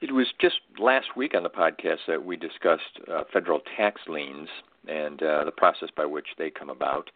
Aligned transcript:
It 0.00 0.12
was 0.12 0.28
just 0.40 0.60
last 0.78 1.16
week 1.16 1.34
on 1.34 1.42
the 1.42 1.50
podcast 1.50 2.06
that 2.06 2.24
we 2.24 2.36
discussed 2.36 3.00
uh, 3.12 3.24
federal 3.32 3.60
tax 3.76 4.02
liens 4.06 4.48
and 4.86 5.20
uh, 5.20 5.44
the 5.44 5.50
process 5.50 5.88
by 5.96 6.06
which 6.06 6.28
they 6.38 6.50
come 6.50 6.70
about. 6.70 7.10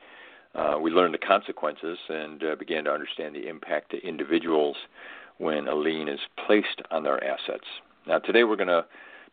Uh, 0.56 0.78
we 0.80 0.90
learned 0.90 1.14
the 1.14 1.18
consequences 1.18 1.96
and 2.08 2.42
uh, 2.42 2.56
began 2.56 2.84
to 2.84 2.90
understand 2.90 3.36
the 3.36 3.48
impact 3.48 3.92
to 3.92 4.04
individuals 4.04 4.76
when 5.38 5.68
a 5.68 5.74
lien 5.74 6.08
is 6.08 6.18
placed 6.44 6.82
on 6.90 7.04
their 7.04 7.22
assets. 7.22 7.66
Now, 8.08 8.18
today 8.18 8.42
we're 8.42 8.56
going 8.56 8.66
to 8.66 8.84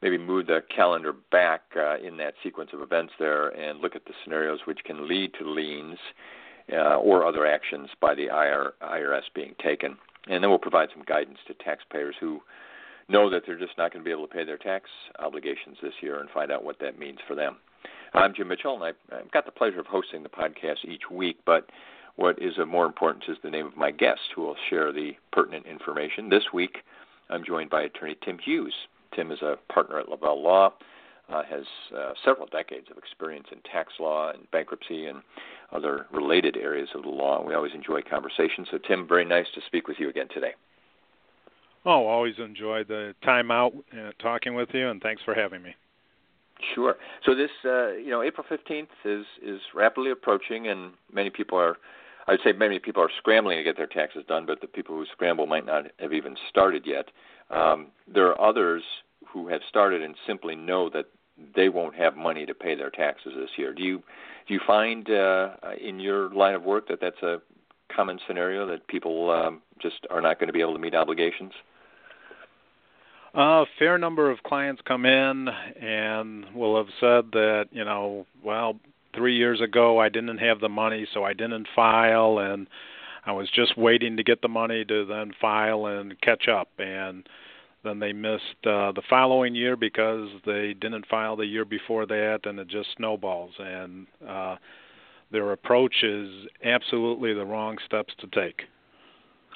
maybe 0.03 0.19
move 0.19 0.45
the 0.45 0.61
calendar 0.73 1.13
back 1.31 1.61
uh, 1.75 1.97
in 1.97 2.17
that 2.17 2.35
sequence 2.43 2.69
of 2.71 2.81
events 2.81 3.13
there 3.17 3.49
and 3.49 3.79
look 3.79 3.95
at 3.95 4.05
the 4.05 4.13
scenarios 4.23 4.59
which 4.65 4.83
can 4.85 5.07
lead 5.07 5.33
to 5.39 5.49
liens 5.49 5.97
uh, 6.71 6.97
or 6.97 7.25
other 7.25 7.47
actions 7.47 7.89
by 7.99 8.13
the 8.13 8.27
IR, 8.27 8.73
IRS 8.83 9.23
being 9.33 9.55
taken. 9.61 9.97
And 10.27 10.43
then 10.43 10.51
we'll 10.51 10.59
provide 10.59 10.89
some 10.93 11.03
guidance 11.03 11.39
to 11.47 11.55
taxpayers 11.55 12.15
who 12.19 12.41
know 13.09 13.29
that 13.29 13.43
they're 13.45 13.59
just 13.59 13.77
not 13.77 13.91
going 13.91 14.03
to 14.03 14.07
be 14.07 14.11
able 14.11 14.27
to 14.27 14.33
pay 14.33 14.45
their 14.45 14.57
tax 14.57 14.89
obligations 15.19 15.77
this 15.81 15.93
year 16.01 16.19
and 16.19 16.29
find 16.29 16.51
out 16.51 16.63
what 16.63 16.79
that 16.79 16.99
means 16.99 17.19
for 17.27 17.35
them. 17.35 17.57
I'm 18.13 18.33
Jim 18.33 18.47
Mitchell, 18.47 18.81
and 18.81 18.95
I've 19.11 19.31
got 19.31 19.45
the 19.45 19.51
pleasure 19.51 19.79
of 19.79 19.85
hosting 19.85 20.23
the 20.23 20.29
podcast 20.29 20.85
each 20.85 21.09
week, 21.11 21.37
but 21.45 21.69
what 22.15 22.41
is 22.41 22.57
of 22.57 22.67
more 22.67 22.85
importance 22.85 23.25
is 23.27 23.37
the 23.43 23.49
name 23.49 23.67
of 23.67 23.77
my 23.77 23.91
guest 23.91 24.21
who 24.35 24.41
will 24.41 24.55
share 24.69 24.91
the 24.91 25.11
pertinent 25.31 25.65
information. 25.65 26.29
This 26.29 26.43
week, 26.53 26.79
I'm 27.29 27.45
joined 27.45 27.69
by 27.69 27.83
attorney 27.83 28.17
Tim 28.25 28.37
Hughes. 28.39 28.73
Tim 29.15 29.31
is 29.31 29.41
a 29.41 29.57
partner 29.71 29.99
at 29.99 30.09
Lavelle 30.09 30.41
Law, 30.41 30.73
uh, 31.31 31.43
has 31.43 31.63
uh, 31.95 32.13
several 32.25 32.47
decades 32.47 32.87
of 32.91 32.97
experience 32.97 33.47
in 33.51 33.59
tax 33.71 33.93
law 33.99 34.31
and 34.31 34.49
bankruptcy 34.51 35.05
and 35.05 35.19
other 35.71 36.07
related 36.11 36.57
areas 36.57 36.89
of 36.95 37.03
the 37.03 37.09
law. 37.09 37.43
We 37.45 37.53
always 37.53 37.73
enjoy 37.73 38.01
conversations. 38.01 38.67
So, 38.71 38.79
Tim, 38.79 39.07
very 39.07 39.25
nice 39.25 39.45
to 39.55 39.61
speak 39.67 39.87
with 39.87 39.97
you 39.99 40.09
again 40.09 40.27
today. 40.33 40.53
Oh, 41.85 42.07
always 42.07 42.35
enjoy 42.37 42.83
the 42.83 43.15
time 43.23 43.51
out 43.51 43.73
uh, 43.93 44.11
talking 44.19 44.53
with 44.53 44.69
you, 44.73 44.89
and 44.89 45.01
thanks 45.01 45.21
for 45.23 45.33
having 45.33 45.61
me. 45.61 45.75
Sure. 46.75 46.95
So 47.25 47.33
this, 47.35 47.49
uh, 47.63 47.93
you 47.93 48.09
know, 48.09 48.21
April 48.21 48.45
fifteenth 48.47 48.89
is 49.05 49.25
is 49.41 49.61
rapidly 49.73 50.11
approaching, 50.11 50.67
and 50.67 50.91
many 51.11 51.29
people 51.29 51.57
are. 51.57 51.77
I'd 52.27 52.39
say 52.43 52.51
many 52.51 52.77
people 52.79 53.01
are 53.01 53.09
scrambling 53.17 53.57
to 53.57 53.63
get 53.63 53.77
their 53.77 53.87
taxes 53.87 54.23
done, 54.27 54.45
but 54.45 54.61
the 54.61 54.67
people 54.67 54.95
who 54.95 55.05
scramble 55.11 55.47
might 55.47 55.65
not 55.65 55.85
have 55.99 56.13
even 56.13 56.35
started 56.49 56.85
yet. 56.85 57.05
Um, 57.49 57.87
there 58.13 58.27
are 58.27 58.39
others 58.39 58.83
who 59.27 59.47
have 59.47 59.61
started 59.67 60.03
and 60.03 60.15
simply 60.27 60.55
know 60.55 60.89
that 60.89 61.05
they 61.55 61.69
won't 61.69 61.95
have 61.95 62.15
money 62.15 62.45
to 62.45 62.53
pay 62.53 62.75
their 62.75 62.89
taxes 62.89 63.33
this 63.35 63.49
year. 63.57 63.73
Do 63.73 63.83
you 63.83 64.03
do 64.47 64.53
you 64.53 64.59
find 64.67 65.09
uh, 65.09 65.55
in 65.81 65.99
your 65.99 66.29
line 66.33 66.55
of 66.55 66.63
work 66.63 66.87
that 66.89 66.99
that's 67.01 67.21
a 67.23 67.41
common 67.93 68.19
scenario 68.27 68.65
that 68.67 68.87
people 68.87 69.31
um, 69.31 69.61
just 69.81 70.05
are 70.09 70.21
not 70.21 70.39
going 70.39 70.47
to 70.47 70.53
be 70.53 70.61
able 70.61 70.73
to 70.73 70.79
meet 70.79 70.95
obligations? 70.95 71.51
A 73.35 73.65
fair 73.77 73.97
number 73.97 74.31
of 74.31 74.41
clients 74.43 74.81
come 74.85 75.05
in 75.05 75.47
and 75.47 76.45
will 76.53 76.77
have 76.77 76.91
said 76.99 77.31
that, 77.33 77.67
you 77.71 77.85
know, 77.85 78.25
well, 78.43 78.79
three 79.15 79.35
years 79.35 79.61
ago 79.61 79.99
I 79.99 80.09
didn't 80.09 80.37
have 80.39 80.59
the 80.59 80.69
money, 80.69 81.07
so 81.13 81.23
I 81.23 81.33
didn't 81.33 81.67
file, 81.75 82.39
and 82.39 82.67
I 83.25 83.31
was 83.31 83.49
just 83.51 83.77
waiting 83.77 84.17
to 84.17 84.23
get 84.23 84.41
the 84.41 84.47
money 84.47 84.83
to 84.85 85.05
then 85.05 85.33
file 85.39 85.85
and 85.85 86.19
catch 86.21 86.47
up. 86.47 86.69
And 86.79 87.27
then 87.83 87.99
they 87.99 88.13
missed 88.13 88.65
uh, 88.65 88.91
the 88.91 89.03
following 89.09 89.55
year 89.55 89.75
because 89.75 90.29
they 90.45 90.73
didn't 90.73 91.07
file 91.07 91.35
the 91.35 91.45
year 91.45 91.65
before 91.65 92.05
that, 92.07 92.41
and 92.45 92.59
it 92.59 92.67
just 92.67 92.89
snowballs. 92.97 93.53
And 93.59 94.07
uh, 94.27 94.55
their 95.31 95.51
approach 95.51 96.03
is 96.03 96.29
absolutely 96.63 97.33
the 97.33 97.45
wrong 97.45 97.77
steps 97.85 98.13
to 98.19 98.27
take. 98.27 98.63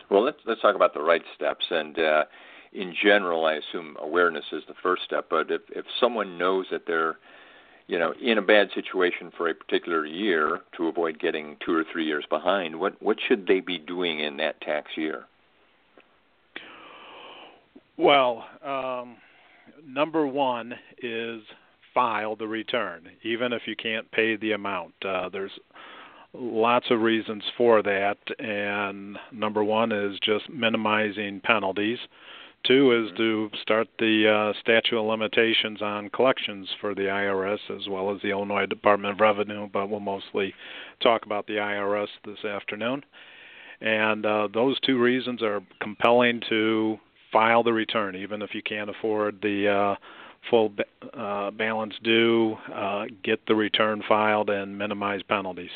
Well, 0.10 0.24
let's 0.24 0.38
let's 0.46 0.62
talk 0.62 0.76
about 0.76 0.94
the 0.94 1.02
right 1.02 1.24
steps. 1.36 1.66
And 1.70 1.98
uh, 1.98 2.26
in 2.74 2.94
general, 3.02 3.46
I 3.46 3.54
assume 3.54 3.98
awareness 4.00 4.46
is 4.52 4.64
the 4.68 4.76
first 4.82 5.04
step. 5.04 5.28
But 5.30 5.50
if 5.50 5.62
if 5.70 5.86
someone 6.00 6.38
knows 6.38 6.68
that 6.72 6.86
they're 6.86 7.18
you 7.88 7.98
know 7.98 8.14
in 8.22 8.38
a 8.38 8.42
bad 8.42 8.70
situation 8.76 9.32
for 9.36 9.50
a 9.50 9.56
particular 9.56 10.06
year 10.06 10.62
to 10.78 10.88
avoid 10.88 11.20
getting 11.20 11.58
two 11.66 11.74
or 11.74 11.84
three 11.92 12.06
years 12.06 12.26
behind, 12.30 12.80
what 12.80 13.02
what 13.02 13.18
should 13.28 13.48
they 13.48 13.60
be 13.60 13.80
doing 13.80 14.20
in 14.20 14.38
that 14.38 14.62
tax 14.62 14.92
year? 14.96 15.26
Well, 17.98 18.46
um, 18.66 19.18
number 19.86 20.26
one 20.26 20.74
is 21.02 21.42
file 21.94 22.36
the 22.36 22.48
return, 22.48 23.10
even 23.24 23.54
if 23.54 23.64
you 23.66 23.76
can't 23.76 24.10
pay 24.12 24.36
the 24.36 24.52
amount. 24.52 24.94
Uh, 25.06 25.30
there's 25.30 25.52
lots 26.34 26.88
of 26.90 27.02
reasons 27.02 27.44
for 27.58 27.82
that, 27.84 28.18
and 28.40 29.18
number 29.32 29.64
one 29.64 29.92
is 29.92 30.18
just 30.24 30.50
minimizing 30.50 31.40
penalties. 31.42 32.00
Two 32.66 32.94
is 32.94 33.12
mm-hmm. 33.12 33.18
to 33.18 33.50
start 33.62 33.88
the 34.00 34.54
uh, 34.56 34.60
statute 34.60 34.98
of 34.98 35.06
limitations 35.06 35.82
on 35.82 36.10
collections 36.10 36.70
for 36.80 36.96
the 36.96 37.04
IRS 37.04 37.60
as 37.70 37.88
well 37.90 38.14
as 38.14 38.22
the 38.22 38.30
Illinois 38.30 38.66
Department 38.66 39.14
of 39.14 39.20
Revenue, 39.20 39.68
but 39.72 39.90
we'll 39.90 40.00
mostly 40.00 40.54
talk 41.02 41.26
about 41.26 41.46
the 41.48 41.58
IRS 41.58 42.08
this 42.26 42.44
afternoon. 42.46 43.04
And 43.82 44.26
uh, 44.26 44.48
those 44.54 44.80
two 44.80 44.98
reasons 44.98 45.44
are 45.44 45.62
compelling 45.82 46.42
to 46.48 46.98
file 47.34 47.64
the 47.64 47.74
return, 47.74 48.16
even 48.16 48.42
if 48.42 48.56
you 48.56 48.62
can't 48.62 48.90
afford 48.90 49.42
the 49.42 49.68
uh, 49.68 49.96
full 50.50 50.74
uh, 51.14 51.52
balance 51.52 51.94
due, 52.04 52.58
uh, 52.74 53.06
get 53.24 53.46
the 53.48 53.56
return 53.56 54.04
filed, 54.08 54.50
and 54.50 54.78
minimize 54.78 55.22
penalties. 55.24 55.72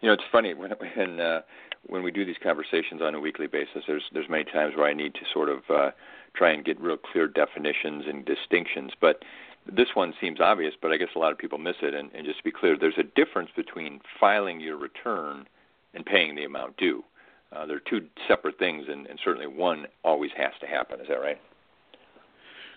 You 0.00 0.08
know, 0.08 0.14
it's 0.14 0.22
funny 0.30 0.54
when 0.54 0.72
when 0.96 1.20
uh, 1.20 1.42
when 1.86 2.02
we 2.02 2.10
do 2.10 2.24
these 2.24 2.36
conversations 2.42 3.00
on 3.02 3.14
a 3.14 3.20
weekly 3.20 3.46
basis, 3.46 3.84
there's 3.86 4.04
there's 4.12 4.28
many 4.28 4.44
times 4.44 4.74
where 4.76 4.86
I 4.86 4.94
need 4.94 5.14
to 5.14 5.20
sort 5.32 5.48
of 5.48 5.58
uh, 5.68 5.90
try 6.34 6.50
and 6.52 6.64
get 6.64 6.80
real 6.80 6.96
clear 6.96 7.28
definitions 7.28 8.04
and 8.06 8.24
distinctions. 8.24 8.92
But 9.00 9.22
this 9.70 9.88
one 9.94 10.14
seems 10.20 10.40
obvious, 10.40 10.74
but 10.80 10.92
I 10.92 10.96
guess 10.96 11.10
a 11.14 11.18
lot 11.18 11.32
of 11.32 11.38
people 11.38 11.58
miss 11.58 11.76
it. 11.82 11.94
And, 11.94 12.10
and 12.14 12.26
just 12.26 12.38
to 12.38 12.44
be 12.44 12.50
clear, 12.50 12.76
there's 12.78 12.98
a 12.98 13.02
difference 13.02 13.50
between 13.54 14.00
filing 14.18 14.60
your 14.60 14.76
return 14.76 15.46
and 15.94 16.04
paying 16.04 16.34
the 16.34 16.44
amount 16.44 16.76
due. 16.78 17.04
Uh, 17.52 17.66
they're 17.66 17.80
two 17.80 18.06
separate 18.26 18.58
things, 18.58 18.86
and, 18.88 19.06
and 19.06 19.20
certainly 19.22 19.46
one 19.46 19.86
always 20.04 20.30
has 20.36 20.52
to 20.60 20.66
happen. 20.66 21.00
Is 21.00 21.08
that 21.08 21.20
right? 21.20 21.38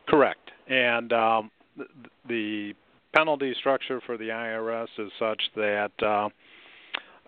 Correct. 0.08 0.52
And 0.68 1.12
um, 1.14 1.52
the 2.28 2.74
penalty 3.14 3.54
structure 3.60 4.02
for 4.06 4.18
the 4.18 4.30
IRS 4.30 4.88
is 4.98 5.12
such 5.18 5.42
that 5.56 5.92
uh, 6.02 6.30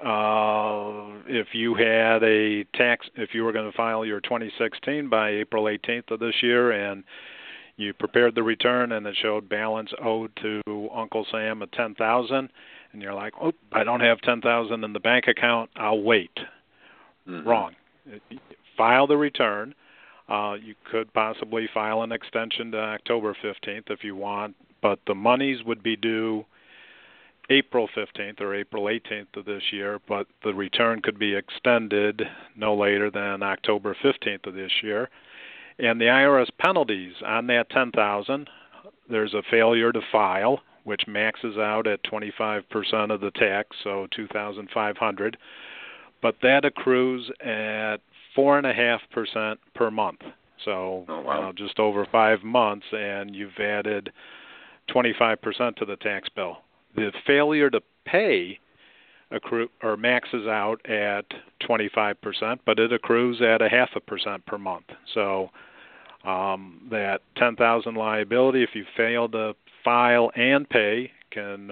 uh, 0.05 1.07
if 1.27 1.47
you 1.53 1.73
had 1.73 2.23
a 2.23 2.63
tax, 2.75 3.07
if 3.15 3.33
you 3.33 3.43
were 3.43 3.51
going 3.51 3.69
to 3.69 3.75
file 3.75 4.05
your 4.05 4.19
2016 4.21 5.09
by 5.09 5.29
April 5.29 5.63
18th 5.65 6.11
of 6.11 6.19
this 6.19 6.35
year, 6.41 6.71
and 6.71 7.03
you 7.77 7.93
prepared 7.93 8.35
the 8.35 8.43
return 8.43 8.91
and 8.91 9.05
it 9.05 9.15
showed 9.21 9.47
balance 9.47 9.91
owed 10.03 10.31
to 10.41 10.61
Uncle 10.93 11.25
Sam 11.31 11.61
of 11.61 11.71
10,000, 11.71 12.49
and 12.93 13.01
you're 13.01 13.13
like, 13.13 13.33
"Oh, 13.41 13.53
I 13.71 13.83
don't 13.83 14.01
have 14.01 14.19
10,000 14.21 14.83
in 14.83 14.93
the 14.93 14.99
bank 14.99 15.27
account. 15.27 15.69
I'll 15.75 16.01
wait." 16.01 16.35
Mm-hmm. 17.27 17.47
Wrong. 17.47 17.75
File 18.77 19.07
the 19.07 19.17
return. 19.17 19.73
Uh, 20.29 20.55
you 20.61 20.75
could 20.89 21.13
possibly 21.13 21.69
file 21.73 22.01
an 22.01 22.11
extension 22.11 22.71
to 22.71 22.77
October 22.77 23.35
15th 23.43 23.89
if 23.89 24.03
you 24.03 24.15
want, 24.15 24.55
but 24.81 24.99
the 25.07 25.15
monies 25.15 25.63
would 25.65 25.81
be 25.81 25.95
due 25.95 26.45
April 27.49 27.87
15th 27.95 28.41
or 28.41 28.53
April 28.53 28.85
18th 28.85 29.37
of 29.37 29.45
this 29.45 29.63
year, 29.71 29.99
but 30.07 30.27
the 30.43 30.53
return 30.53 31.01
could 31.01 31.17
be 31.17 31.33
extended 31.33 32.21
no 32.55 32.75
later 32.75 33.09
than 33.09 33.41
October 33.41 33.95
15th 34.03 34.47
of 34.47 34.53
this 34.53 34.71
year. 34.83 35.09
And 35.79 36.01
the 36.01 36.05
IRS 36.05 36.49
penalties 36.59 37.13
on 37.25 37.47
that 37.47 37.69
10,000, 37.69 38.49
there's 39.09 39.33
a 39.33 39.43
failure 39.49 39.93
to 39.93 40.01
file, 40.11 40.61
which 40.83 41.07
maxes 41.07 41.57
out 41.57 41.87
at 41.87 42.03
25% 42.03 42.63
of 43.11 43.21
the 43.21 43.31
tax, 43.31 43.77
so 43.83 44.07
2,500. 44.15 45.37
But 46.21 46.35
that 46.41 46.65
accrues 46.65 47.29
at 47.39 47.97
four 48.37 48.57
and 48.57 48.67
a 48.67 48.73
half 48.73 49.01
percent 49.11 49.59
per 49.73 49.89
month. 49.89 50.21
So 50.63 51.05
oh, 51.09 51.21
wow. 51.21 51.35
you 51.35 51.41
know, 51.41 51.51
just 51.53 51.79
over 51.79 52.07
five 52.11 52.43
months, 52.43 52.85
and 52.91 53.35
you've 53.35 53.57
added 53.59 54.11
25% 54.89 55.75
to 55.75 55.85
the 55.85 55.97
tax 55.97 56.29
bill 56.29 56.59
the 56.95 57.11
failure 57.25 57.69
to 57.69 57.81
pay 58.05 58.59
accrue 59.31 59.69
or 59.83 59.97
maxes 59.97 60.47
out 60.47 60.83
at 60.89 61.25
25%, 61.69 62.59
but 62.65 62.79
it 62.79 62.93
accrues 62.93 63.41
at 63.41 63.61
a 63.61 63.69
half 63.69 63.89
a 63.95 63.99
percent 63.99 64.45
per 64.45 64.57
month. 64.57 64.85
So 65.13 65.49
um, 66.23 66.87
that 66.89 67.19
10,000 67.35 67.95
liability, 67.95 68.63
if 68.63 68.69
you 68.73 68.85
fail 68.95 69.27
to 69.29 69.53
file 69.83 70.31
and 70.35 70.67
pay 70.69 71.11
can 71.31 71.71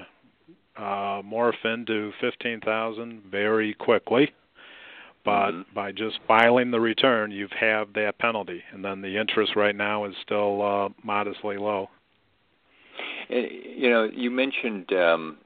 uh, 0.78 1.22
morph 1.22 1.64
into 1.64 2.12
fifteen 2.20 2.60
thousand 2.60 3.24
very 3.32 3.74
quickly. 3.74 4.34
But 5.26 5.52
mm-hmm. 5.52 5.74
by 5.74 5.92
just 5.92 6.20
filing 6.28 6.70
the 6.70 6.80
return, 6.80 7.32
you've 7.32 7.52
halved 7.52 7.96
that 7.96 8.20
penalty, 8.20 8.62
and 8.72 8.86
then 8.86 9.02
the 9.02 9.20
interest 9.20 9.56
right 9.56 9.76
now 9.76 10.06
is 10.06 10.14
still 10.22 10.62
uh, 10.62 10.90
modestly 11.04 11.58
low. 11.58 11.90
You 13.28 13.90
know, 13.90 14.08
you 14.14 14.30
mentioned 14.30 14.94
um, 14.94 15.38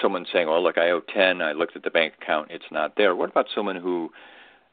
someone 0.00 0.24
saying, 0.32 0.48
"Oh, 0.48 0.60
look, 0.60 0.78
I 0.78 0.90
owe 0.90 1.00
ten. 1.00 1.42
I 1.42 1.52
looked 1.52 1.76
at 1.76 1.82
the 1.82 1.90
bank 1.90 2.14
account; 2.22 2.50
it's 2.50 2.64
not 2.70 2.96
there." 2.96 3.14
What 3.14 3.28
about 3.28 3.46
someone 3.54 3.76
who 3.76 4.10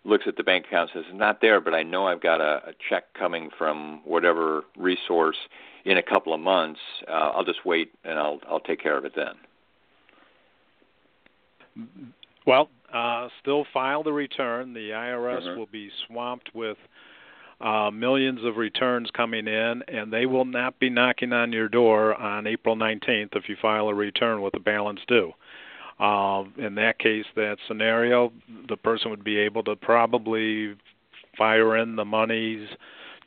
looks 0.05 0.23
at 0.25 0.37
the 0.37 0.43
bank 0.43 0.67
account 0.67 0.91
and 0.95 1.03
says, 1.03 1.09
"It's 1.11 1.19
not 1.19 1.41
there, 1.41 1.59
but 1.59 1.73
I 1.73 1.83
know 1.83 2.07
I've 2.07 2.21
got 2.21 2.39
a, 2.39 2.69
a 2.69 2.73
check 2.89 3.13
coming 3.13 3.49
from 3.57 4.01
whatever 4.05 4.63
resource 4.77 5.35
in 5.83 5.97
a 5.97 6.03
couple 6.03 6.33
of 6.33 6.39
months. 6.39 6.79
Uh, 7.09 7.11
I'll 7.35 7.43
just 7.43 7.65
wait 7.65 7.91
and 8.05 8.17
I'll 8.17 8.39
I'll 8.49 8.61
take 8.61 8.81
care 8.81 8.97
of 8.97 9.03
it 9.03 9.13
then." 9.17 9.35
Well, 12.47 12.69
uh, 12.93 13.29
still 13.41 13.65
file 13.73 14.03
the 14.03 14.13
return. 14.13 14.73
The 14.73 14.89
IRS 14.89 15.43
mm-hmm. 15.43 15.59
will 15.59 15.67
be 15.71 15.89
swamped 16.07 16.53
with 16.53 16.77
uh, 17.61 17.91
millions 17.91 18.39
of 18.43 18.57
returns 18.57 19.09
coming 19.11 19.47
in, 19.47 19.83
and 19.87 20.11
they 20.11 20.25
will 20.25 20.45
not 20.45 20.79
be 20.79 20.89
knocking 20.89 21.33
on 21.33 21.51
your 21.51 21.67
door 21.67 22.15
on 22.15 22.47
April 22.47 22.75
19th 22.75 23.35
if 23.35 23.49
you 23.49 23.57
file 23.61 23.89
a 23.89 23.93
return 23.93 24.41
with 24.41 24.53
a 24.55 24.59
balance 24.59 25.01
due. 25.07 25.33
Uh, 25.99 26.45
in 26.57 26.75
that 26.75 26.97
case, 26.99 27.25
that 27.35 27.57
scenario, 27.67 28.31
the 28.69 28.77
person 28.77 29.11
would 29.11 29.23
be 29.23 29.37
able 29.37 29.63
to 29.63 29.75
probably 29.75 30.75
fire 31.37 31.75
in 31.77 31.97
the 31.97 32.05
monies 32.05 32.69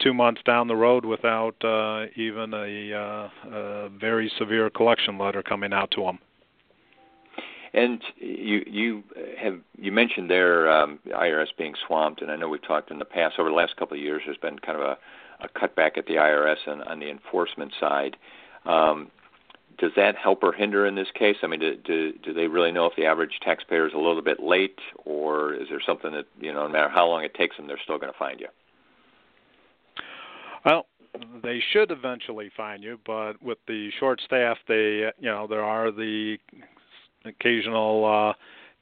two 0.00 0.14
months 0.14 0.40
down 0.44 0.68
the 0.68 0.76
road 0.76 1.04
without 1.04 1.54
uh, 1.62 2.06
even 2.16 2.54
a, 2.54 2.92
uh, 2.92 3.28
a 3.54 3.88
very 4.00 4.32
severe 4.38 4.70
collection 4.70 5.18
letter 5.18 5.42
coming 5.42 5.72
out 5.72 5.90
to 5.90 6.02
them. 6.02 6.18
And 7.74 8.02
you 8.18 8.62
you 8.66 9.02
have 9.38 9.58
you 9.78 9.92
mentioned 9.92 10.28
there 10.28 10.70
um, 10.70 10.98
IRS 11.06 11.48
being 11.56 11.74
swamped, 11.86 12.20
and 12.20 12.30
I 12.30 12.36
know 12.36 12.48
we've 12.48 12.66
talked 12.66 12.90
in 12.90 12.98
the 12.98 13.04
past 13.06 13.36
over 13.38 13.48
the 13.48 13.54
last 13.54 13.76
couple 13.76 13.96
of 13.96 14.02
years. 14.02 14.22
There's 14.26 14.36
been 14.36 14.58
kind 14.58 14.78
of 14.78 14.84
a, 14.84 14.98
a 15.44 15.48
cutback 15.48 15.96
at 15.96 16.06
the 16.06 16.14
IRS 16.14 16.58
and 16.66 16.82
on 16.82 17.00
the 17.00 17.08
enforcement 17.10 17.72
side. 17.80 18.16
Um, 18.66 19.10
does 19.78 19.92
that 19.96 20.16
help 20.16 20.42
or 20.42 20.52
hinder 20.52 20.86
in 20.86 20.94
this 20.94 21.08
case? 21.14 21.36
I 21.42 21.46
mean, 21.46 21.60
do, 21.60 21.76
do 21.76 22.12
do 22.22 22.34
they 22.34 22.46
really 22.46 22.72
know 22.72 22.86
if 22.86 22.92
the 22.96 23.06
average 23.06 23.40
taxpayer 23.42 23.86
is 23.86 23.94
a 23.94 23.98
little 23.98 24.20
bit 24.20 24.38
late, 24.40 24.78
or 25.06 25.54
is 25.54 25.68
there 25.70 25.80
something 25.84 26.12
that 26.12 26.26
you 26.40 26.52
know, 26.52 26.66
no 26.66 26.72
matter 26.72 26.90
how 26.90 27.08
long 27.08 27.24
it 27.24 27.34
takes 27.34 27.56
them, 27.56 27.66
they're 27.66 27.80
still 27.82 27.98
going 27.98 28.12
to 28.12 28.18
find 28.18 28.38
you? 28.38 28.48
Well, 30.64 30.86
they 31.42 31.62
should 31.72 31.90
eventually 31.90 32.50
find 32.56 32.82
you, 32.82 32.98
but 33.06 33.42
with 33.42 33.58
the 33.66 33.90
short 33.98 34.20
staff, 34.24 34.58
they 34.68 35.10
you 35.18 35.30
know 35.30 35.46
there 35.46 35.64
are 35.64 35.90
the 35.90 36.36
occasional 37.24 38.04
uh, 38.04 38.32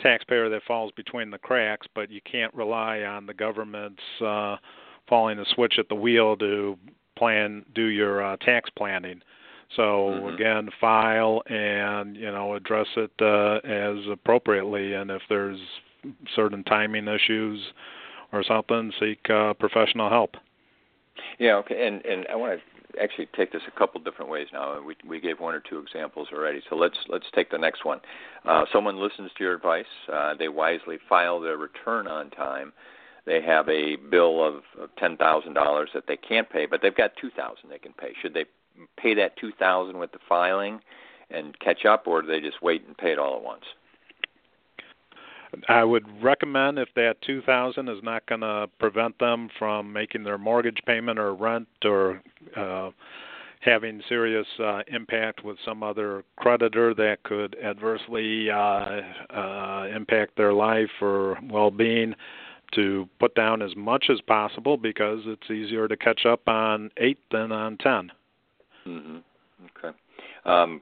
taxpayer 0.03 0.49
that 0.49 0.63
falls 0.67 0.93
between 0.93 1.31
the 1.31 1.39
cracks, 1.39 1.87
but 1.95 2.11
you 2.11 2.21
can't 2.31 2.53
rely 2.55 3.01
on 3.01 3.27
the 3.27 3.35
government's 3.35 4.03
uh, 4.25 4.57
falling 5.09 5.39
a 5.39 5.45
switch 5.55 5.75
at 5.79 5.89
the 5.89 5.95
wheel 5.95 6.37
to 6.37 6.79
plan 7.17 7.65
do 7.75 7.87
your 7.87 8.23
uh, 8.23 8.37
tax 8.39 8.71
planning. 8.77 9.21
So 9.77 9.83
mm-hmm. 9.83 10.35
again, 10.35 10.69
file 10.81 11.43
and 11.47 12.17
you 12.17 12.31
know 12.31 12.55
address 12.55 12.89
it 12.97 13.13
uh, 13.21 13.61
as 13.67 14.05
appropriately, 14.11 14.95
and 14.95 15.11
if 15.11 15.23
there's 15.29 15.61
certain 16.35 16.65
timing 16.65 17.07
issues 17.07 17.61
or 18.33 18.43
something, 18.43 18.93
seek 18.99 19.29
uh, 19.31 19.55
professional 19.55 20.09
help. 20.09 20.35
Yeah, 21.39 21.57
okay, 21.57 21.87
and 21.87 22.05
and 22.05 22.27
I 22.29 22.37
want 22.37 22.59
to 22.59 22.69
actually 23.01 23.29
take 23.37 23.53
this 23.53 23.63
a 23.69 23.79
couple 23.79 24.01
different 24.01 24.31
ways 24.31 24.49
now. 24.53 24.81
We 24.83 24.97
we 25.07 25.21
gave 25.21 25.41
one 25.41 25.55
or 25.55 25.61
two 25.61 25.79
examples 25.79 26.29
already, 26.33 26.63
so 26.69 26.77
let's 26.77 26.97
let's 27.09 27.27
take 27.35 27.51
the 27.51 27.59
next 27.59 27.85
one. 27.85 28.01
Uh, 28.45 28.65
someone 28.73 28.99
listens 28.99 29.31
to 29.37 29.45
your 29.45 29.55
advice. 29.55 29.85
Uh, 30.13 30.35
they 30.39 30.49
wisely 30.49 30.99
file 31.09 31.41
their 31.41 31.57
return 31.57 32.07
on 32.07 32.31
time. 32.31 32.73
They 33.27 33.43
have 33.43 33.69
a 33.69 33.97
bill 33.97 34.43
of, 34.43 34.63
of 34.81 34.91
ten 34.99 35.17
thousand 35.17 35.55
dollars 35.55 35.91
that 35.95 36.05
they 36.09 36.17
can't 36.17 36.49
pay, 36.49 36.67
but 36.67 36.81
they've 36.83 36.97
got 36.97 37.13
two 37.21 37.31
thousand 37.31 37.71
they 37.71 37.79
can 37.79 37.93
pay. 37.93 38.13
Should 38.21 38.35
they 38.35 38.47
pay 38.97 39.15
that 39.15 39.37
two 39.37 39.53
thousand 39.53 39.99
with 39.99 40.13
the 40.13 40.19
filing 40.29 40.81
and 41.31 41.59
catch 41.61 41.85
up, 41.85 42.07
or 42.07 42.23
do 42.23 42.29
they 42.29 42.41
just 42.41 42.63
wait 42.63 42.87
and 42.87 42.97
pay 42.97 43.13
it 43.13 43.19
all 43.19 43.37
at 43.37 43.43
once? 43.43 43.65
I 45.69 45.85
would 45.85 46.05
recommend 46.23 46.79
if 46.79 46.88
that 46.94 47.20
2000 47.23 47.88
is 47.88 48.02
not 48.02 48.26
going 48.26 48.41
to 48.43 48.69
prevent 48.79 49.19
them 49.19 49.49
from 49.58 49.93
making 49.93 50.25
their 50.25 50.38
mortgage 50.38 50.79
payment 50.87 51.19
or 51.19 51.35
rent 51.35 51.69
or 51.85 52.23
uh 52.56 52.91
having 53.61 54.00
serious 54.08 54.47
uh 54.58 54.81
impact 54.88 55.44
with 55.44 55.58
some 55.64 55.82
other 55.82 56.25
creditor 56.37 56.94
that 56.94 57.23
could 57.25 57.56
adversely 57.62 58.50
uh 58.50 59.00
uh 59.35 59.87
impact 59.94 60.37
their 60.37 60.52
life 60.55 60.91
or 61.02 61.38
well-being 61.50 62.14
to 62.73 63.08
put 63.19 63.35
down 63.35 63.62
as 63.62 63.75
much 63.76 64.06
as 64.11 64.20
possible 64.23 64.76
because 64.76 65.20
it's 65.26 65.50
easier 65.50 65.88
to 65.88 65.96
catch 65.96 66.25
up 66.25 66.46
on 66.49 66.91
8 66.99 67.19
than 67.32 67.53
on 67.53 67.76
10. 67.79 68.12
Mhm. 68.87 69.23
Okay. 69.76 69.96
Um, 70.50 70.81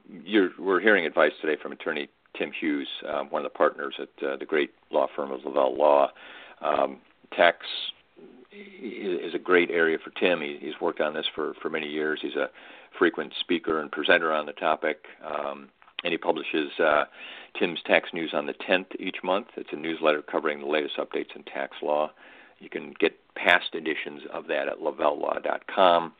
we're 0.57 0.79
hearing 0.79 1.05
advice 1.05 1.31
today 1.41 1.55
from 1.61 1.71
attorney 1.71 2.09
Tim 2.35 2.51
Hughes, 2.51 2.87
um, 3.07 3.29
one 3.29 3.45
of 3.45 3.51
the 3.51 3.55
partners 3.57 3.93
at 3.99 4.27
uh, 4.27 4.37
the 4.37 4.45
great 4.45 4.71
law 4.91 5.07
firm 5.15 5.31
of 5.31 5.45
Lavelle 5.45 5.77
Law. 5.77 6.09
Um, 6.61 6.97
tax 7.35 7.57
is 8.51 9.35
a 9.35 9.39
great 9.39 9.69
area 9.69 9.97
for 10.03 10.09
Tim. 10.19 10.41
He, 10.41 10.57
he's 10.59 10.79
worked 10.81 11.01
on 11.01 11.13
this 11.13 11.27
for, 11.35 11.53
for 11.61 11.69
many 11.69 11.87
years. 11.87 12.19
He's 12.21 12.35
a 12.35 12.49
frequent 12.97 13.33
speaker 13.39 13.79
and 13.79 13.91
presenter 13.91 14.33
on 14.33 14.47
the 14.47 14.53
topic, 14.53 15.05
um, 15.23 15.69
and 16.03 16.11
he 16.11 16.17
publishes 16.17 16.71
uh, 16.79 17.03
Tim's 17.57 17.79
Tax 17.85 18.09
News 18.11 18.31
on 18.33 18.47
the 18.47 18.55
10th 18.67 18.99
each 18.99 19.17
month. 19.23 19.47
It's 19.55 19.69
a 19.71 19.75
newsletter 19.75 20.23
covering 20.23 20.61
the 20.61 20.67
latest 20.67 20.97
updates 20.97 21.35
in 21.35 21.43
tax 21.43 21.77
law. 21.83 22.09
You 22.57 22.69
can 22.69 22.95
get 22.99 23.19
past 23.35 23.75
editions 23.75 24.21
of 24.33 24.47
that 24.47 24.67
at 24.67 24.79
lavellelaw.com. 24.79 26.13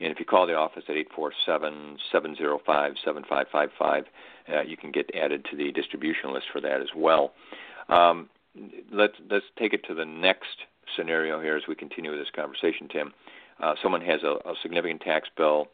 And 0.00 0.12
if 0.12 0.20
you 0.20 0.26
call 0.26 0.46
the 0.46 0.54
office 0.54 0.84
at 0.88 0.96
847 0.96 1.98
705 2.12 2.92
7555, 3.02 4.04
uh, 4.48 4.62
you 4.62 4.76
can 4.76 4.92
get 4.92 5.10
added 5.14 5.46
to 5.50 5.56
the 5.56 5.72
distribution 5.72 6.32
list 6.32 6.46
for 6.52 6.60
that 6.60 6.80
as 6.80 6.88
well. 6.94 7.32
Um, 7.88 8.28
let's 8.92 9.14
let's 9.30 9.44
take 9.58 9.72
it 9.72 9.84
to 9.88 9.94
the 9.94 10.04
next 10.04 10.66
scenario 10.96 11.40
here 11.40 11.56
as 11.56 11.64
we 11.68 11.74
continue 11.74 12.16
this 12.16 12.28
conversation, 12.34 12.88
Tim. 12.88 13.12
Uh, 13.62 13.74
someone 13.82 14.02
has 14.02 14.22
a, 14.22 14.36
a 14.48 14.54
significant 14.62 15.00
tax 15.00 15.28
bill, 15.36 15.68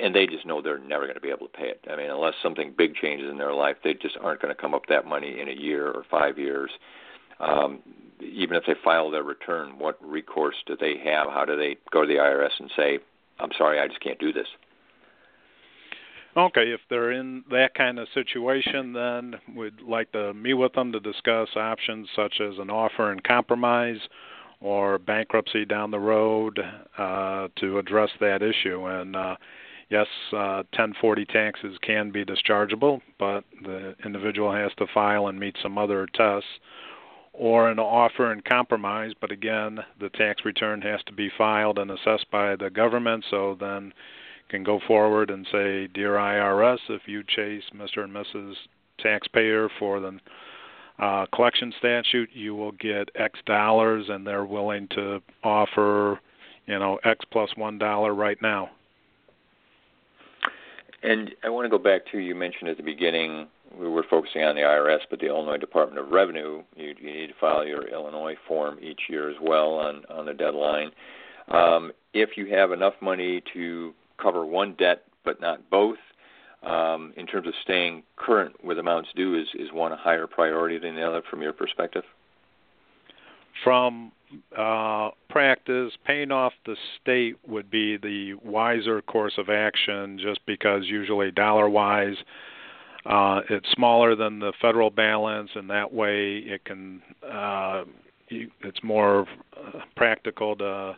and 0.00 0.14
they 0.14 0.26
just 0.26 0.46
know 0.46 0.62
they're 0.62 0.78
never 0.78 1.04
going 1.04 1.14
to 1.14 1.20
be 1.20 1.28
able 1.28 1.46
to 1.46 1.52
pay 1.52 1.68
it. 1.68 1.84
I 1.90 1.96
mean, 1.96 2.10
unless 2.10 2.34
something 2.42 2.74
big 2.76 2.94
changes 2.94 3.30
in 3.30 3.38
their 3.38 3.52
life, 3.52 3.76
they 3.84 3.94
just 3.94 4.16
aren't 4.20 4.40
going 4.40 4.54
to 4.54 4.60
come 4.60 4.74
up 4.74 4.86
that 4.88 5.06
money 5.06 5.40
in 5.40 5.48
a 5.48 5.52
year 5.52 5.88
or 5.88 6.04
five 6.10 6.38
years. 6.38 6.70
Um, 7.40 7.80
even 8.20 8.56
if 8.56 8.64
they 8.66 8.74
file 8.82 9.10
their 9.10 9.24
return, 9.24 9.78
what 9.78 9.98
recourse 10.00 10.54
do 10.66 10.76
they 10.78 10.96
have? 11.04 11.28
How 11.28 11.44
do 11.44 11.56
they 11.56 11.76
go 11.90 12.02
to 12.02 12.06
the 12.06 12.14
IRS 12.14 12.52
and 12.58 12.70
say, 12.76 12.98
"I'm 13.38 13.52
sorry, 13.56 13.80
I 13.80 13.88
just 13.88 14.00
can't 14.00 14.18
do 14.18 14.32
this"? 14.32 14.48
Okay, 16.34 16.70
if 16.72 16.80
they're 16.88 17.12
in 17.12 17.44
that 17.50 17.74
kind 17.74 17.98
of 17.98 18.08
situation, 18.14 18.94
then 18.94 19.34
we'd 19.54 19.82
like 19.82 20.10
to 20.12 20.32
meet 20.32 20.54
with 20.54 20.72
them 20.72 20.90
to 20.92 21.00
discuss 21.00 21.48
options 21.56 22.08
such 22.16 22.40
as 22.40 22.58
an 22.58 22.70
offer 22.70 23.10
and 23.10 23.22
compromise 23.22 23.98
or 24.62 24.98
bankruptcy 24.98 25.66
down 25.66 25.90
the 25.90 25.98
road 25.98 26.58
uh, 26.96 27.48
to 27.56 27.78
address 27.78 28.08
that 28.20 28.42
issue. 28.42 28.86
And 28.86 29.14
uh, 29.14 29.36
yes, 29.90 30.06
uh, 30.32 30.64
1040 30.72 31.26
taxes 31.26 31.76
can 31.82 32.10
be 32.10 32.24
dischargeable, 32.24 33.02
but 33.18 33.44
the 33.62 33.94
individual 34.04 34.52
has 34.52 34.72
to 34.78 34.86
file 34.94 35.26
and 35.26 35.38
meet 35.38 35.56
some 35.62 35.76
other 35.76 36.06
tests. 36.14 36.48
Or 37.34 37.70
an 37.70 37.78
offer 37.78 38.30
and 38.30 38.44
compromise, 38.44 39.12
but 39.20 39.32
again, 39.32 39.78
the 39.98 40.10
tax 40.10 40.44
return 40.44 40.82
has 40.82 41.00
to 41.06 41.12
be 41.12 41.30
filed 41.36 41.78
and 41.78 41.90
assessed 41.90 42.30
by 42.30 42.56
the 42.56 42.68
government, 42.68 43.24
so 43.30 43.56
then 43.58 43.94
can 44.50 44.62
go 44.62 44.80
forward 44.86 45.30
and 45.30 45.46
say, 45.50 45.86
Dear 45.86 46.12
IRS, 46.12 46.78
if 46.90 47.02
you 47.06 47.22
chase 47.26 47.64
Mr. 47.74 48.04
and 48.04 48.12
Mrs. 48.12 48.54
Taxpayer 48.98 49.70
for 49.78 49.98
the 49.98 50.20
uh, 50.98 51.26
collection 51.34 51.72
statute, 51.78 52.28
you 52.34 52.54
will 52.54 52.72
get 52.72 53.08
X 53.14 53.40
dollars, 53.46 54.06
and 54.08 54.26
they're 54.26 54.44
willing 54.44 54.86
to 54.88 55.20
offer, 55.42 56.20
you 56.66 56.78
know, 56.78 56.98
X 57.04 57.24
plus 57.30 57.50
one 57.56 57.78
dollar 57.78 58.14
right 58.14 58.40
now. 58.42 58.70
And 61.02 61.32
I 61.42 61.48
want 61.48 61.64
to 61.64 61.70
go 61.70 61.82
back 61.82 62.02
to 62.12 62.18
you 62.18 62.34
mentioned 62.34 62.68
at 62.68 62.76
the 62.76 62.82
beginning 62.82 63.48
we 63.78 63.88
were 63.88 64.04
focusing 64.08 64.42
on 64.42 64.54
the 64.54 64.62
IRS, 64.62 65.00
but 65.10 65.20
the 65.20 65.26
Illinois 65.26 65.58
Department 65.58 65.98
of 65.98 66.12
Revenue, 66.12 66.62
you, 66.76 66.94
you 67.00 67.12
need 67.12 67.28
to 67.28 67.34
file 67.40 67.66
your 67.66 67.86
Illinois 67.88 68.36
form 68.46 68.78
each 68.82 69.00
year 69.08 69.30
as 69.30 69.36
well 69.40 69.74
on 69.74 70.04
on 70.10 70.26
the 70.26 70.34
deadline. 70.34 70.90
Um, 71.48 71.92
if 72.14 72.36
you 72.36 72.46
have 72.54 72.72
enough 72.72 72.94
money 73.00 73.42
to 73.54 73.94
cover 74.20 74.44
one 74.44 74.74
debt 74.78 75.02
but 75.24 75.40
not 75.40 75.68
both. 75.70 75.98
Um, 76.62 77.12
in 77.16 77.26
terms 77.26 77.48
of 77.48 77.54
staying 77.64 78.04
current 78.14 78.64
with 78.64 78.78
amounts 78.78 79.08
due, 79.16 79.34
is 79.34 79.48
is 79.54 79.72
one 79.72 79.90
a 79.90 79.96
higher 79.96 80.28
priority 80.28 80.78
than 80.78 80.94
the 80.94 81.02
other 81.02 81.20
from 81.28 81.42
your 81.42 81.52
perspective? 81.52 82.04
from 83.62 84.12
uh, 84.56 85.10
practice, 85.28 85.92
paying 86.06 86.30
off 86.30 86.52
the 86.64 86.76
state 87.00 87.36
would 87.46 87.70
be 87.70 87.96
the 87.96 88.34
wiser 88.42 89.02
course 89.02 89.34
of 89.36 89.48
action 89.48 90.18
just 90.18 90.40
because 90.46 90.84
usually 90.86 91.30
dollar 91.30 91.68
wise 91.68 92.16
uh, 93.06 93.40
it's 93.50 93.70
smaller 93.72 94.14
than 94.14 94.38
the 94.38 94.52
federal 94.60 94.90
balance, 94.90 95.50
and 95.54 95.68
that 95.70 95.92
way 95.92 96.38
it 96.38 96.64
can 96.64 97.02
uh, 97.28 97.84
it's 98.28 98.82
more 98.82 99.26
uh, 99.56 99.80
practical 99.96 100.56
to 100.56 100.96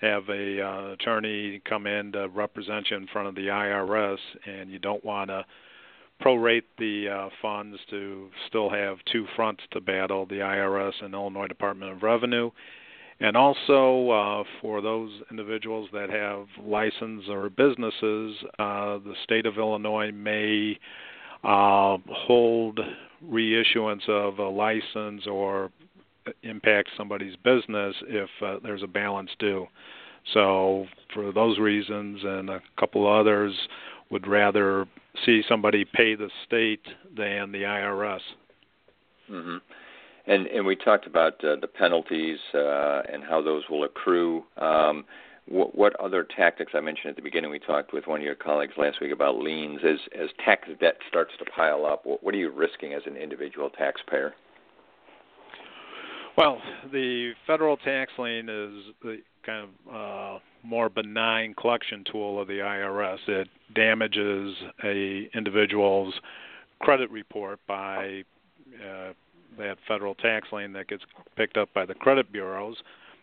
have 0.00 0.28
a 0.28 0.60
uh, 0.60 0.92
attorney 0.92 1.60
come 1.64 1.86
in 1.86 2.12
to 2.12 2.28
represent 2.28 2.90
you 2.90 2.96
in 2.96 3.06
front 3.06 3.28
of 3.28 3.34
the 3.34 3.46
IRS, 3.46 4.18
and 4.46 4.70
you 4.70 4.78
don't 4.78 5.04
want 5.04 5.30
to 5.30 5.44
prorate 6.22 6.64
the 6.78 7.08
uh, 7.08 7.28
funds 7.40 7.78
to 7.90 8.28
still 8.48 8.68
have 8.68 8.98
two 9.10 9.26
fronts 9.36 9.62
to 9.70 9.80
battle: 9.80 10.26
the 10.26 10.36
IRS 10.36 10.92
and 11.00 11.14
Illinois 11.14 11.46
Department 11.46 11.92
of 11.92 12.02
Revenue. 12.02 12.50
And 13.18 13.34
also 13.34 14.10
uh, 14.10 14.44
for 14.60 14.82
those 14.82 15.10
individuals 15.30 15.88
that 15.94 16.10
have 16.10 16.46
license 16.62 17.22
or 17.30 17.48
businesses, 17.48 18.36
uh, 18.58 18.98
the 18.98 19.14
state 19.24 19.46
of 19.46 19.56
Illinois 19.56 20.12
may 20.12 20.78
uh, 21.44 21.98
hold 22.08 22.80
reissuance 23.24 24.08
of 24.08 24.38
a 24.38 24.48
license 24.48 25.26
or 25.26 25.70
impact 26.42 26.90
somebody's 26.96 27.36
business 27.36 27.94
if 28.08 28.28
uh, 28.44 28.56
there's 28.62 28.82
a 28.82 28.88
balance 28.88 29.30
due. 29.38 29.66
So, 30.34 30.86
for 31.14 31.32
those 31.32 31.58
reasons 31.58 32.20
and 32.24 32.50
a 32.50 32.60
couple 32.78 33.06
others, 33.06 33.54
would 34.10 34.26
rather 34.26 34.86
see 35.24 35.42
somebody 35.48 35.84
pay 35.84 36.14
the 36.14 36.30
state 36.46 36.84
than 37.16 37.52
the 37.52 37.62
IRS. 37.62 38.20
Mm-hmm. 39.30 39.56
And 40.28 40.46
and 40.48 40.66
we 40.66 40.74
talked 40.74 41.06
about 41.06 41.34
uh, 41.44 41.56
the 41.60 41.68
penalties 41.68 42.38
uh, 42.54 43.02
and 43.12 43.22
how 43.22 43.40
those 43.42 43.62
will 43.70 43.84
accrue. 43.84 44.44
Um, 44.56 45.04
what, 45.48 45.76
what 45.76 45.98
other 46.00 46.24
tactics 46.24 46.72
I 46.74 46.80
mentioned 46.80 47.10
at 47.10 47.16
the 47.16 47.22
beginning? 47.22 47.50
We 47.50 47.58
talked 47.58 47.92
with 47.92 48.06
one 48.06 48.20
of 48.20 48.24
your 48.24 48.34
colleagues 48.34 48.74
last 48.76 49.00
week 49.00 49.12
about 49.12 49.36
liens. 49.36 49.80
As 49.84 49.98
as 50.20 50.28
tax 50.44 50.68
debt 50.80 50.96
starts 51.08 51.32
to 51.38 51.44
pile 51.44 51.86
up, 51.86 52.04
what, 52.04 52.22
what 52.22 52.34
are 52.34 52.38
you 52.38 52.50
risking 52.50 52.94
as 52.94 53.02
an 53.06 53.16
individual 53.16 53.70
taxpayer? 53.70 54.34
Well, 56.36 56.60
the 56.92 57.32
federal 57.46 57.78
tax 57.78 58.12
lien 58.18 58.48
is 58.48 58.94
the 59.02 59.18
kind 59.44 59.68
of 59.68 59.94
uh, 59.94 60.38
more 60.62 60.88
benign 60.88 61.54
collection 61.54 62.04
tool 62.10 62.40
of 62.40 62.48
the 62.48 62.58
IRS. 62.58 63.18
It 63.26 63.48
damages 63.74 64.54
a 64.84 65.30
individual's 65.34 66.12
credit 66.80 67.10
report 67.10 67.60
by 67.66 68.24
uh, 68.74 69.12
that 69.58 69.78
federal 69.88 70.14
tax 70.14 70.48
lien 70.52 70.72
that 70.74 70.88
gets 70.88 71.04
picked 71.36 71.56
up 71.56 71.72
by 71.72 71.86
the 71.86 71.94
credit 71.94 72.30
bureaus, 72.30 72.76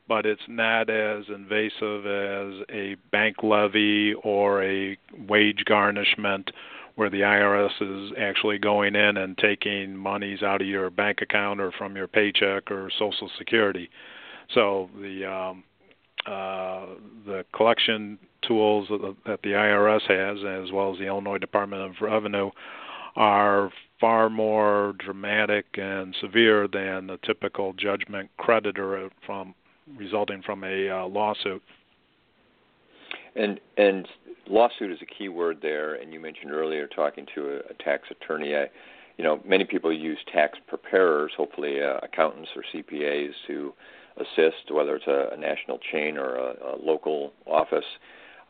but 0.08 0.26
it's 0.26 0.42
not 0.48 0.90
as 0.90 1.26
invasive 1.30 2.06
as 2.06 2.66
a 2.70 2.96
bank 3.12 3.38
levy 3.44 4.14
or 4.24 4.64
a 4.64 4.98
wage 5.28 5.64
garnishment 5.66 6.52
where 6.96 7.10
the 7.10 7.22
IRS 7.22 7.72
is 7.82 8.12
actually 8.20 8.60
going 8.60 8.96
in 8.96 9.18
and 9.18 9.38
taking 9.38 9.96
monies 9.96 10.44
out 10.44 10.62
of 10.62 10.68
your 10.68 10.90
bank 10.90 11.22
account 11.22 11.60
or 11.60 11.72
from 11.72 11.96
your 11.96 12.08
paycheck 12.08 12.70
or 12.70 12.92
Social 13.00 13.30
Security. 13.38 13.90
So 14.54 14.90
the 15.02 15.26
um, 15.26 15.64
uh, 16.28 16.86
the 17.26 17.46
collection 17.54 18.18
tools 18.48 18.88
that 18.90 19.40
the 19.44 19.50
IRS 19.50 20.02
has, 20.08 20.66
as 20.66 20.72
well 20.72 20.94
as 20.94 21.00
the 21.00 21.08
Illinois 21.08 21.38
Department 21.38 21.82
of 21.82 21.96
Revenue, 22.02 22.50
are 23.16 23.72
far 24.00 24.30
more 24.30 24.94
dramatic 25.00 25.66
and 25.76 26.16
severe 26.22 26.68
than 26.68 27.08
the 27.08 27.18
typical 27.26 27.74
judgment 27.74 28.30
creditor 28.38 29.10
from 29.26 29.54
resulting 29.98 30.42
from 30.42 30.64
a 30.64 30.90
uh, 30.90 31.06
lawsuit. 31.06 31.62
And 33.36 33.60
and 33.78 34.08
lawsuit 34.48 34.92
is 34.92 35.00
a 35.02 35.06
key 35.06 35.30
word 35.30 35.60
there. 35.62 35.96
And 35.96 36.14
you 36.14 36.20
mentioned 36.20 36.52
earlier 36.52 36.88
talking 36.88 37.26
to 37.36 37.50
a, 37.50 37.56
a 37.72 37.74
tax 37.84 38.04
attorney. 38.12 38.56
I, 38.56 38.70
you 39.18 39.24
know, 39.24 39.40
many 39.46 39.64
people 39.64 39.94
use 39.94 40.18
tax 40.32 40.58
preparers, 40.68 41.32
hopefully 41.38 41.82
uh, 41.82 42.00
accountants 42.02 42.50
or 42.56 42.64
CPAs, 42.74 43.32
to 43.48 43.74
assist, 44.18 44.72
whether 44.72 44.96
it's 44.96 45.08
a, 45.08 45.30
a 45.34 45.38
national 45.38 45.80
chain 45.92 46.18
or 46.18 46.36
a, 46.36 46.76
a 46.76 46.76
local 46.82 47.34
office. 47.46 47.86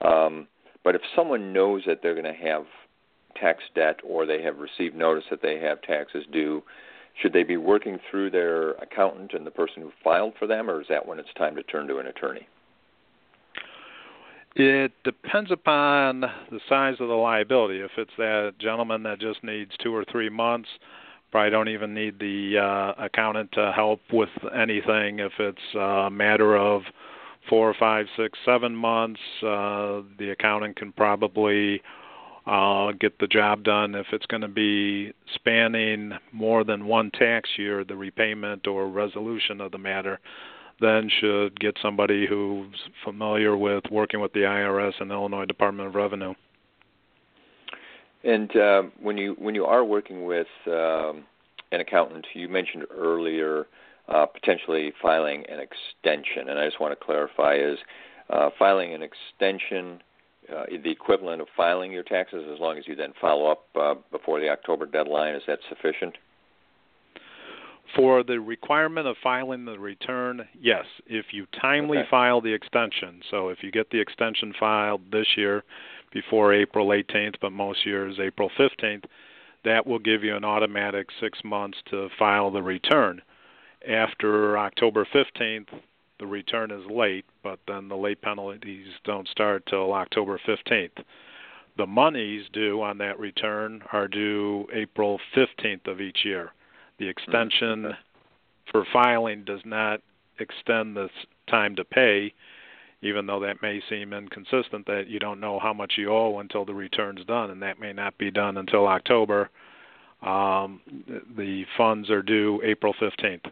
Um, 0.01 0.47
but 0.83 0.95
if 0.95 1.01
someone 1.15 1.53
knows 1.53 1.83
that 1.87 1.99
they're 2.01 2.19
going 2.19 2.25
to 2.25 2.33
have 2.33 2.65
tax 3.39 3.63
debt 3.75 3.99
or 4.07 4.25
they 4.25 4.41
have 4.41 4.57
received 4.57 4.95
notice 4.95 5.23
that 5.29 5.41
they 5.41 5.59
have 5.59 5.81
taxes 5.81 6.25
due, 6.31 6.63
should 7.21 7.33
they 7.33 7.43
be 7.43 7.57
working 7.57 7.99
through 8.09 8.31
their 8.31 8.71
accountant 8.71 9.33
and 9.33 9.45
the 9.45 9.51
person 9.51 9.81
who 9.81 9.91
filed 10.03 10.33
for 10.39 10.47
them, 10.47 10.69
or 10.69 10.81
is 10.81 10.87
that 10.89 11.07
when 11.07 11.19
it's 11.19 11.33
time 11.37 11.55
to 11.55 11.63
turn 11.63 11.87
to 11.87 11.97
an 11.97 12.07
attorney? 12.07 12.47
It 14.55 14.91
depends 15.03 15.51
upon 15.51 16.21
the 16.21 16.59
size 16.69 16.95
of 16.99 17.07
the 17.07 17.15
liability. 17.15 17.79
If 17.79 17.91
it's 17.97 18.11
that 18.17 18.53
gentleman 18.59 19.01
that 19.03 19.19
just 19.19 19.43
needs 19.43 19.71
two 19.81 19.95
or 19.95 20.05
three 20.11 20.29
months, 20.29 20.69
probably 21.31 21.49
don't 21.49 21.69
even 21.69 21.93
need 21.95 22.19
the 22.19 22.59
uh, 22.59 23.03
accountant 23.03 23.51
to 23.53 23.71
help 23.71 24.01
with 24.11 24.29
anything. 24.55 25.19
If 25.19 25.31
it's 25.39 25.75
a 25.75 26.09
matter 26.11 26.55
of 26.55 26.83
four, 27.49 27.73
five, 27.79 28.05
six, 28.15 28.37
seven 28.45 28.75
months, 28.75 29.19
uh, 29.41 30.01
the 30.19 30.29
accountant 30.31 30.75
can 30.75 30.91
probably 30.91 31.81
uh, 32.45 32.91
get 32.99 33.19
the 33.19 33.27
job 33.27 33.63
done. 33.63 33.95
If 33.95 34.07
it's 34.11 34.25
going 34.25 34.41
to 34.41 34.47
be 34.47 35.13
spanning 35.33 36.13
more 36.31 36.63
than 36.63 36.85
one 36.85 37.11
tax 37.11 37.49
year, 37.57 37.83
the 37.83 37.95
repayment 37.95 38.67
or 38.67 38.87
resolution 38.87 39.61
of 39.61 39.71
the 39.71 39.77
matter, 39.77 40.19
then 40.81 41.09
should 41.19 41.59
get 41.59 41.77
somebody 41.81 42.27
who's 42.27 42.75
familiar 43.03 43.55
with 43.55 43.83
working 43.89 44.19
with 44.19 44.33
the 44.33 44.41
IRS 44.41 44.93
and 44.99 45.11
Illinois 45.11 45.45
Department 45.45 45.87
of 45.87 45.95
Revenue. 45.95 46.33
And 48.23 48.55
uh, 48.55 48.83
when 49.01 49.17
you 49.17 49.35
when 49.37 49.53
you 49.53 49.65
are 49.65 49.83
working 49.83 50.25
with 50.25 50.47
um, 50.67 51.23
an 51.71 51.81
accountant, 51.81 52.25
you 52.33 52.47
mentioned 52.47 52.85
earlier 52.95 53.67
uh, 54.07 54.25
potentially 54.25 54.93
filing 55.01 55.43
an 55.49 55.59
extension, 55.59 56.49
and 56.49 56.59
I 56.59 56.65
just 56.65 56.79
want 56.79 56.97
to 56.97 57.05
clarify: 57.05 57.55
is 57.55 57.77
uh, 58.29 58.49
filing 58.57 58.93
an 58.93 59.01
extension 59.01 60.01
uh, 60.55 60.65
the 60.83 60.91
equivalent 60.91 61.41
of 61.41 61.47
filing 61.55 61.91
your 61.91 62.03
taxes 62.03 62.45
as 62.53 62.59
long 62.59 62.77
as 62.77 62.87
you 62.87 62.95
then 62.95 63.13
follow 63.19 63.47
up 63.47 63.65
uh, 63.79 63.95
before 64.11 64.39
the 64.39 64.49
October 64.49 64.85
deadline? 64.85 65.35
Is 65.35 65.43
that 65.47 65.59
sufficient? 65.69 66.15
For 67.95 68.23
the 68.23 68.39
requirement 68.39 69.07
of 69.07 69.17
filing 69.21 69.65
the 69.65 69.77
return, 69.77 70.47
yes. 70.59 70.85
If 71.05 71.27
you 71.31 71.45
timely 71.61 71.99
okay. 71.99 72.07
file 72.09 72.41
the 72.41 72.53
extension, 72.53 73.21
so 73.29 73.49
if 73.49 73.59
you 73.61 73.71
get 73.71 73.89
the 73.91 73.99
extension 73.99 74.53
filed 74.59 75.01
this 75.11 75.27
year 75.37 75.63
before 76.11 76.53
April 76.53 76.87
18th, 76.87 77.35
but 77.41 77.51
most 77.51 77.85
years 77.85 78.17
April 78.19 78.49
15th, 78.57 79.03
that 79.63 79.85
will 79.85 79.99
give 79.99 80.23
you 80.23 80.35
an 80.35 80.43
automatic 80.43 81.07
six 81.19 81.39
months 81.43 81.77
to 81.91 82.09
file 82.17 82.51
the 82.51 82.63
return. 82.63 83.21
After 83.87 84.57
October 84.57 85.05
15th, 85.13 85.67
the 86.19 86.27
return 86.27 86.71
is 86.71 86.85
late, 86.89 87.25
but 87.43 87.59
then 87.67 87.87
the 87.87 87.97
late 87.97 88.21
penalties 88.21 88.87
don't 89.03 89.27
start 89.27 89.65
till 89.65 89.93
October 89.93 90.39
15th. 90.47 91.03
The 91.77 91.87
monies 91.87 92.45
due 92.53 92.81
on 92.81 92.99
that 92.99 93.19
return 93.19 93.81
are 93.91 94.07
due 94.07 94.67
April 94.73 95.19
15th 95.35 95.87
of 95.87 95.99
each 95.99 96.19
year. 96.23 96.51
The 96.99 97.07
extension 97.07 97.87
okay. 97.87 97.95
for 98.71 98.85
filing 98.93 99.43
does 99.43 99.61
not 99.65 100.01
extend 100.39 100.95
the 100.95 101.09
time 101.49 101.75
to 101.75 101.83
pay, 101.83 102.33
even 103.01 103.25
though 103.25 103.39
that 103.39 103.61
may 103.61 103.81
seem 103.89 104.13
inconsistent 104.13 104.85
that 104.85 105.07
you 105.07 105.19
don't 105.19 105.39
know 105.39 105.59
how 105.59 105.73
much 105.73 105.93
you 105.97 106.11
owe 106.11 106.39
until 106.39 106.63
the 106.63 106.73
return's 106.73 107.25
done, 107.25 107.49
and 107.49 107.61
that 107.63 107.79
may 107.79 107.91
not 107.91 108.17
be 108.19 108.29
done 108.29 108.57
until 108.57 108.87
October. 108.87 109.49
Um, 110.21 110.79
the 111.35 111.65
funds 111.75 112.09
are 112.09 112.21
due 112.21 112.61
April 112.63 112.93
15th. 113.01 113.51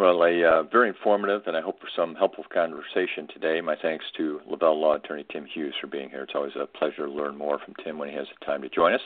Well, 0.00 0.24
a 0.24 0.42
uh, 0.42 0.62
very 0.62 0.88
informative 0.88 1.42
and 1.46 1.54
I 1.54 1.60
hope 1.60 1.78
for 1.78 1.90
some 1.94 2.14
helpful 2.14 2.46
conversation 2.50 3.28
today. 3.34 3.60
My 3.60 3.76
thanks 3.76 4.06
to 4.16 4.40
Lavelle 4.48 4.80
Law 4.80 4.94
Attorney 4.94 5.26
Tim 5.30 5.44
Hughes 5.44 5.74
for 5.78 5.88
being 5.88 6.08
here. 6.08 6.22
It's 6.22 6.32
always 6.34 6.54
a 6.58 6.64
pleasure 6.64 7.04
to 7.04 7.12
learn 7.12 7.36
more 7.36 7.58
from 7.58 7.74
Tim 7.84 7.98
when 7.98 8.08
he 8.08 8.14
has 8.14 8.26
the 8.26 8.46
time 8.46 8.62
to 8.62 8.70
join 8.70 8.94
us. 8.94 9.02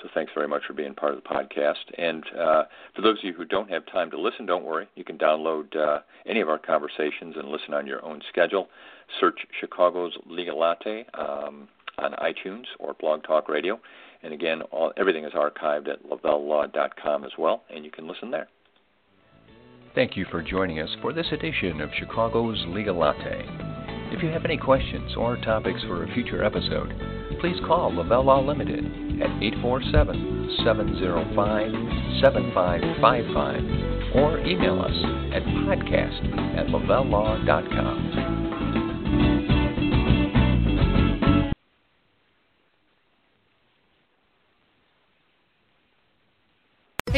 So 0.00 0.08
thanks 0.14 0.32
very 0.34 0.48
much 0.48 0.62
for 0.66 0.72
being 0.72 0.94
part 0.94 1.12
of 1.12 1.22
the 1.22 1.28
podcast. 1.28 1.84
And 1.98 2.24
uh, 2.34 2.62
for 2.96 3.02
those 3.02 3.18
of 3.18 3.24
you 3.24 3.34
who 3.34 3.44
don't 3.44 3.70
have 3.70 3.84
time 3.84 4.10
to 4.12 4.18
listen, 4.18 4.46
don't 4.46 4.64
worry. 4.64 4.88
You 4.94 5.04
can 5.04 5.18
download 5.18 5.76
uh, 5.76 5.98
any 6.24 6.40
of 6.40 6.48
our 6.48 6.58
conversations 6.58 7.36
and 7.36 7.50
listen 7.50 7.74
on 7.74 7.86
your 7.86 8.02
own 8.02 8.22
schedule. 8.30 8.70
Search 9.20 9.40
Chicago's 9.60 10.16
Legal 10.24 10.58
Latte 10.58 11.04
um, 11.12 11.68
on 11.98 12.12
iTunes 12.12 12.64
or 12.78 12.94
Blog 12.94 13.24
Talk 13.24 13.50
Radio. 13.50 13.78
And 14.22 14.32
again, 14.32 14.62
all, 14.70 14.90
everything 14.96 15.26
is 15.26 15.34
archived 15.34 15.90
at 15.90 16.02
lavellelaw.com 16.02 17.24
as 17.24 17.32
well, 17.36 17.64
and 17.68 17.84
you 17.84 17.90
can 17.90 18.08
listen 18.08 18.30
there. 18.30 18.48
Thank 19.94 20.16
you 20.16 20.24
for 20.30 20.40
joining 20.40 20.78
us 20.78 20.88
for 21.02 21.12
this 21.12 21.26
edition 21.32 21.80
of 21.80 21.90
Chicago's 21.98 22.64
Legal 22.68 22.96
Latte. 22.96 23.44
If 24.12 24.22
you 24.22 24.28
have 24.28 24.44
any 24.44 24.56
questions 24.56 25.16
or 25.16 25.36
topics 25.38 25.82
for 25.82 26.04
a 26.04 26.14
future 26.14 26.44
episode, 26.44 26.94
please 27.40 27.56
call 27.66 27.92
Lavelle 27.94 28.24
Law 28.24 28.40
Limited 28.40 28.84
at 29.20 29.42
847 29.42 30.58
705 30.64 31.72
7555 32.20 34.14
or 34.14 34.38
email 34.46 34.80
us 34.80 34.94
at 35.34 35.42
podcast 35.42 36.22
at 36.56 36.66
lavellelaw.com. 36.68 38.59